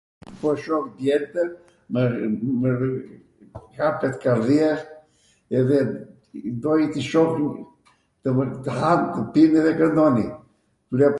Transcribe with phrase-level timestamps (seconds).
[0.41, 1.41] po shoh djeltw,
[1.93, 2.65] mw
[3.79, 4.71] hapet kardhia
[5.59, 5.79] edhe
[6.65, 7.31] doj t'i shoh
[8.23, 10.25] tw han, tw pin edhe kwndoni